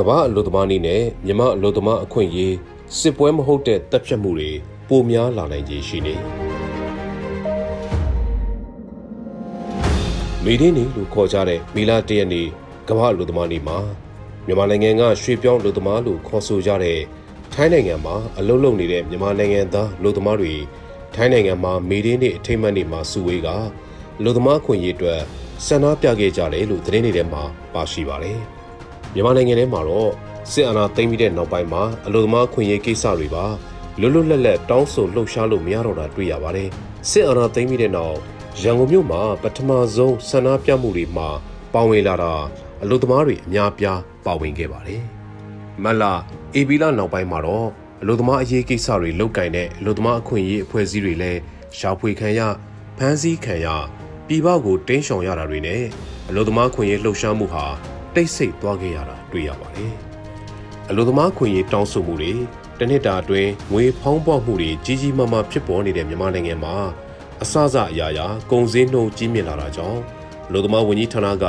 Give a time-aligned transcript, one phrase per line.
[0.00, 2.54] ကမ္ဘာအလို့သမားနည်းနဲ့မြမအလို့သမားအခွင့်အရေး
[2.98, 4.50] စစ်ပွဲမဟုတ်တဲ့တပ်ဖြတ်မှုတွေ
[4.88, 6.14] ပိုများလာနိုင်ခြေရှိနေ
[10.44, 12.46] မေဒင်းနေလို့ခေါ်ကြတဲ့မီလာတရက်နေ့
[12.88, 13.78] ကမ္ဘာအလို့သမားနေ့မှာ
[14.46, 17.00] မြန်မာနိုင်ငံကရွှေပြောင်းလူသမားလို့ခေါ်ဆိုကြတဲ့
[17.52, 20.54] ထိုင်းနိုင်ငံမှာအလုပ်လုပ်နေတဲ့မြန်မာနိုင်ငံသားလူသမားတွေ
[21.14, 23.48] ထိုင်းနိုင်ငံမှာမေဒင်းနေ့အထိမ်းအမှတ်နေ့မှာစုဝေးက
[24.22, 25.20] လူသမားခွင့်ရေးအတွက်
[25.66, 27.42] ဆန္ဒပြခဲ့ကြတယ်လို့သတင်းတွေထဲမှာ
[27.74, 28.40] ပါရှိပါတယ်။
[29.14, 30.10] မြန်မာနိုင်ငံထဲမှာတော့
[30.52, 33.44] စစ်အာဏာသိမ်းပြီးတဲ့နောက်ပိုင်းမှာအလို့သမားခွင့်ရေးကိစ္စတွေပါ
[34.00, 36.68] လွတ်လွတ်လပ်လပ်တောင်းဆိုလှုပ်ရှားလို့မရတော့တာတွေ့ရပါတယ်။
[37.10, 38.16] စစ်အာဏာသိမ်းပြီးတဲ့နောက်
[38.62, 41.28] ရန်ကုန်မြို့မှာပထမဆုံးဆန္ဒပြမှုတွေမှာ
[41.74, 42.32] ပါဝင်လာတာ
[42.82, 45.02] အလို့သမားတွေအများပြားပါဝင်ခဲ့ပါတယ်။
[45.84, 46.02] မလ
[46.54, 47.68] အေဘီလာနောက်ပိုင်းမှာတော့
[48.02, 51.40] အလို့သမားအရေးကိစ္စတွေလုတ်ကင်တဲ့အလို့သမားအခွင့်အရေးအဖွဲ့အစည်းတွေလည်း
[51.78, 52.40] ရှာဖွေခံရ
[52.98, 53.66] ဖမ်းဆီးခံရ
[54.26, 55.82] ပြည်ပကိုတင်းရှောင်ရတာတွေနဲ့
[56.28, 57.66] အလို့သမားခွင့်ရေးလှုပ်ရှားမှုဟာ
[58.14, 59.92] တိတ်ဆိတ်သွားခဲ့ရတာတွေ့ရပါတယ်။
[60.88, 62.32] အလို့သမားခွင့်ရေးတောင်းဆိုမှုတွေ
[62.78, 66.74] တနစ်တာအတွင်းငွေဖောင်းပွားမှုတွေကြီးကြီးမားမားဖြစ်ပေါ်နေတဲ့မြန်မာနိုင်ငံမှာ
[67.42, 70.00] အစစအရာရာကုန်စည်နှုန်းကြီးမြင့်လာတာကြောင့်
[70.48, 71.46] အလို့သမားဝန်ကြီးဌာနက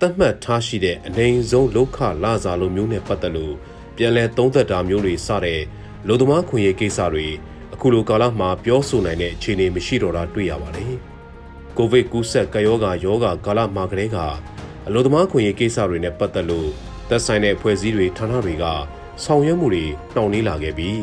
[0.00, 3.54] သတ်မှတ်ထားရှိတဲ့အနေအဆုံးလောက်ခလာစာလိုမျိုးနဲ့ပတ်သက်လို့
[3.96, 5.60] ပြန်လည်သုံးသပ်တာမျိုးတွေစတဲ့
[6.06, 7.26] လူသမားခွင့်ရေးကိစ္စတွေ
[7.74, 10.92] အခုလိုကာလမှာပြောဆိုနိုင်တဲ့အခြေအနေမရှိတော့တာတွေ့ရပါတယ်။
[11.76, 14.18] ကိုဗစ်ကူးစက်ကရောဂါယောဂါကာလမှာကလေးက
[14.86, 16.68] အလို့သမားခွင့်ရေးကိစ္စတွေနဲ့ပတ်သက်လို့
[17.08, 18.64] သက်ဆိုင်တဲ့အဖွဲ့အစည်းတွေဌာနတွေက
[19.24, 21.00] ဆောင်ရွက်မှုတွေနှောင့်နှေးလာခဲ့ပြီး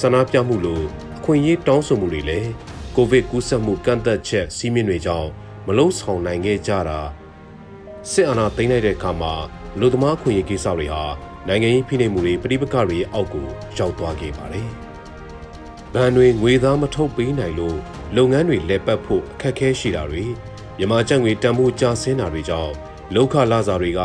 [0.00, 0.82] ဆန္ဒပြမှုလို
[1.16, 2.50] အခွင့်အရေးတောင်းဆိုမှုတွေလည်း
[2.96, 5.28] ကိုဗစ်ကူးစက်မှုကန့်သက်ချက်စီးမြင့်တွေကြောင့်
[5.66, 7.00] မလုံးဆောင်နိုင်ခဲ့ကြတာ
[8.10, 9.32] စစ်အာဏာသိမ်းလိုက်တဲ့အခါမှာ
[9.80, 11.02] လူသမားခွင့်ရေးကိစ္စတွေဟာ
[11.48, 13.46] နိုင်ငံရေးဖိနှိပ်မှုတွေပြည်ပကတွေအောက်ကို
[13.78, 14.70] ရောက်သွားခဲ့ပါတယ်။
[15.94, 17.78] ဗန်တွေငွေသားမထုတ်ပေးနိုင်လို့
[18.16, 20.24] လုပ်ငန်းတွေလက်ပတ်ဖို့အခက်အခဲရှိတာတွေ
[20.78, 22.74] မြန်မာကျပ်ငွေတန်ဖိုးကျဆင်းတာတွေကြောင့်
[23.12, 24.00] လောက်ခလာစာတွေက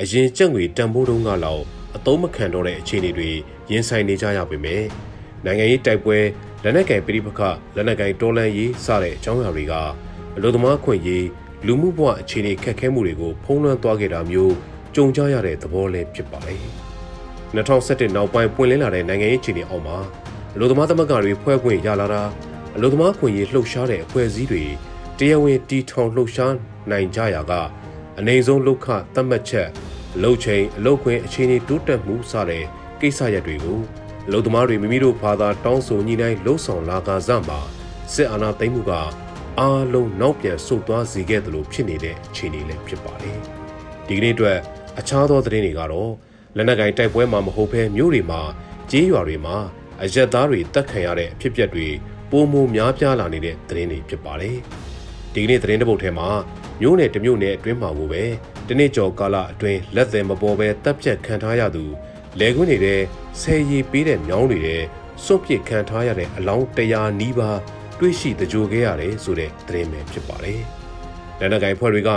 [0.00, 1.62] အရင်ကြက်ငွေတန်ဖိုးတုံးကလောက်
[1.96, 3.30] အသုံးမခံတော့တဲ့အခြေအနေတွေ
[3.70, 4.82] ရင်ဆိုင်နေကြရပေမဲ့
[5.44, 6.18] နိုင်ငံရေးတိုက်ပွဲ
[6.62, 7.40] လက်နက်ကင်ပြည်ပခ
[7.76, 9.74] လက်နက်ကင်တော်လန်ရေးစတဲ့အကြောင်းအရာတွေက
[10.36, 11.26] အလို့သမားခွင့်ရေး
[11.66, 14.54] လူမှုဘဝအခြေအနေခက်ခဲမှုတွေကိုဖုံးလွှမ်းသွားခဲ့တာမျိုး
[14.94, 16.64] ကြုံကြရတဲ့သဘောလည်းဖြစ်ပါတယ်။
[17.54, 19.98] 2017နောက်ပိုင်းပွင့်လင်းလာတဲ့နိုင်ငံရေးအခြေအနေအောက်မှာ
[20.54, 22.22] အလို့သမားသမဂ္ဂတွေဖွဲ့ခွင့်ရလာတာ
[22.76, 24.64] အလို့သမားခွင့်ရေးလှုပ်ရှားတဲ့အဖွဲ့အစည်းတွေ
[25.18, 26.54] တရားဝင်တီထောင်လှုပ်ရှား
[26.90, 27.52] နိုင်ကြရာက
[28.18, 29.68] အနေဆုံးလောက်ခသတ်မှတ်ချက်
[30.22, 32.64] လှုပ်ချိန်အလုတ်ခွင့်အခြေအနေတိုးတက်မှုစတဲ့
[33.00, 33.80] ကိစ္စရပ်တွေကို
[34.32, 37.60] လုံသမားတွေမိမိတို့ဘာသာတောင်းဆိုညှိနှိုင်းလှုပ်ဆောင်လာကစားမှာ
[38.14, 38.92] စစ်အာဏာသိမ်းမှုက
[39.58, 43.38] အားလုံးနောက်ပြန်ဆုတ်သွားစေခဲ့တယ်လို့ဖြစ်နေတဲ့အခြေအနေလည်းဖြစ်ပါတယ်
[44.06, 44.58] ဒီကနေ့အတွက်
[44.98, 46.12] အခြားသောသတင်းတွေကတော့
[46.56, 48.40] လက်နက်ကင်တိုက်ပွဲမှာမဟုတ်ဘဲမြို့တွေမှာ
[48.90, 49.56] ကြေးရွာတွေမှာ
[50.02, 51.86] အရက်သားတွေတက်ခံရတဲ့အဖြစ်အပျက်တွေ
[52.30, 54.56] ပိုမိုများပြားလာနေတဲ့သတင်းတွေဖြစ်ပါတယ်
[55.34, 56.28] ဒီကနေ့သတင်းတပုတ်ထဲမှာ
[56.80, 58.22] မြို့နယ်တစ်မြို့နယ်အတွင်းမှာကိုပဲ
[58.68, 61.84] တနေ့ကျော်ကာလအတွင်းလက်သည်မပေါ်ပဲတပ်ဖြတ်ခံထားရသူ
[62.40, 63.00] လဲခွင်းနေတဲ့
[63.40, 64.82] ဆယ်ရီပေးတဲ့မြောင်းတွေတဲ့
[65.24, 67.58] စွန့်ပစ်ခံထားရတဲ့အလောင်း100နီးပါး
[67.98, 70.60] တွေ့ရှိတကြိုခဲ့ရတယ်ဆိုတဲ့သတင်းပဲဖြစ်ပါတယ်။
[71.38, 72.10] လက်နက်ကိုင်ဖွဲ့တွေက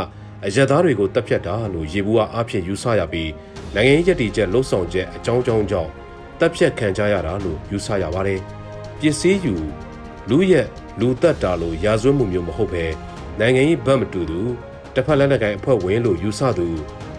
[0.45, 3.31] အရက်သားတွေကိုတပ်ဖြတ်တာလို့ရေဘူးအားဖြင့်ယူဆရပြီး
[3.75, 5.91] နိုင်ငံရေးရည်တည်ချက်လှုပ်ဆောင်ချက်အကြောင်းကြောင်းကြောင့်
[6.39, 8.39] တပ်ဖြတ်ခံကြရတာလို့ယူဆရပါတယ်။
[8.99, 9.55] ပစ္စည်းယူ
[10.29, 10.67] လူရက်
[10.99, 12.85] လူတက်တာလို့ရာဇဝတ်မှုမျိုးမဟုတ်ဘဲ
[13.39, 14.39] နိုင်ငံရေးဘက်မတူသူ
[14.95, 16.67] တစ်ဖက်လက်နက်ကိုင်အဖွဲ့ဝင်လို့ယူဆသူ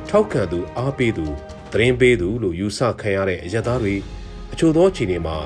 [0.09, 1.27] ထောက်ခံသူအားပေးသူ
[1.73, 3.95] သတင်းပေးသူလို့ယူဆခံရတဲ့အရသားတွေ
[4.53, 5.37] အချို့သောအခြေအနေမှာ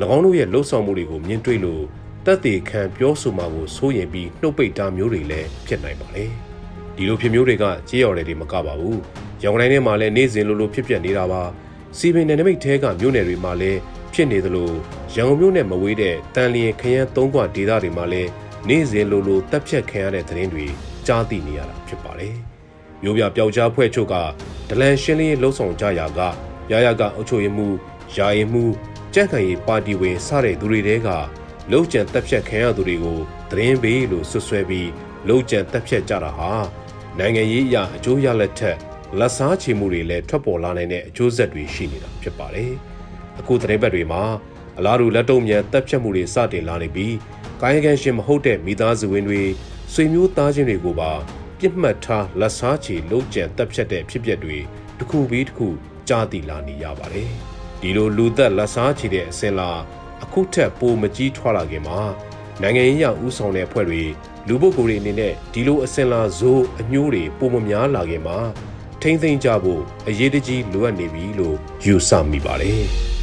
[0.16, 1.82] ၎င်းတို့ရဲ့လှုပ်ဆောင်မှုတွေကိုမြင်တွေ့လို့
[2.26, 6.24] တက်သေးခံပြောဆိုမှာကိုစိုးရင်ပြီးနှုတ်ပိတ်တာမျိုးတွေလည်းဖြစ်နိုင်ပါလေ
[6.96, 9.00] ဒီလိုဖြစ်မျိုးတွေကကြေးရော်တယ်တွေမကပါဘူး
[9.42, 11.42] ရောင်တိုင်းထဲမှာလည်းနေ့စဉ်လိုလိုဖြစ်ပျက်နေတာပါ
[11.98, 13.78] စီပင်နယ်နိမိတ်ထဲကမြို့နယ်တွေမှာလည်း
[14.12, 14.70] ဖြစ်နေသလို
[15.14, 18.30] ရန်ကုန်မြို့နဲ့မဝေးတဲ့တန်လျင်ခရမ်းသုံးခွဒေသတွေမှာလည်း
[18.68, 20.66] နေ့စဉ်လိုလိုတပ်ဖြတ်ခံရတဲ့သတင်းတွေ
[21.06, 22.34] ကြားသိနေရတာဖြစ်ပါတယ်။
[23.02, 24.14] မျိုးပြပျောက်ကြားဖွဲ့ချုပ်က
[24.68, 26.20] ဒလန်ရှင်းလင်းရေးလှုံ့ဆော်ကြရာက
[26.72, 27.68] ရရကအုပ်ချုပ်ရေးမှု
[28.16, 28.64] ယာယီမှု
[29.14, 31.08] ကြက်ခံရေးပါတီဝင်စတဲ့သူတွေတဲက
[31.72, 33.18] လုံခြံတပ်ဖြတ်ခံရသူတွေကို
[33.50, 34.90] သတင်းပေးလို့ဆွဆွဲပြီး
[35.28, 36.52] လုံခြံတပ်ဖြတ်ကြတာဟာ
[37.18, 38.76] နိုင်ငံရေးအရအကျိုးရလက်ထက်
[39.18, 42.72] လက်စားချေမှုတွေလည်းထွက်ပေါ်လာနိုင်တဲ့အကျိုးဆက်တွေရှိနေတာဖြစ်ပါတယ်။
[43.40, 44.22] အခုသတင်းပတ်တွေမှာ
[44.78, 47.14] အလားတူလက်တုံမြန်တပ်ဖြတ်မှုတွေစတင်လာနေပြီး
[47.62, 49.42] ကာယကံရှင်မဟုတ်တဲ့မိသားစုဝင်တွေ
[49.92, 51.12] ဆွေမျိုးသားချင်းတွေကိုပါ
[51.58, 54.58] ပြစ်မှတ်ထားလက်စားချေလုံးကျန်တက်ဖြတ်တဲ့ဖြစ်ပျက်တွေ
[54.98, 55.68] တစ်ခုပြီးတစ်ခု
[56.08, 57.30] ကြားသိလာနေရပါတယ်။
[57.80, 59.70] ဒီလိုလူသက်လက်စားချေတဲ့အစင်လာ
[60.22, 62.00] အခုထက်ပိုမကြီးထွားလာခင်မှာ
[62.62, 64.02] နိုင်ငံရေးရဥဆောင်တဲ့အဖွဲ့တွေ
[64.48, 68.38] လူပုဂ္ဂိုလ်တွေအနေနဲ့ဒီလိုအစင်လာဇိုးအညိုးတွေပုံမများလာခင်မှာ
[69.02, 72.84] ထိမ့်သိမ့်ကြဖို့အရေးတကြီးလိုအပ်နေပြီလို့ယူဆမိပါတယ်။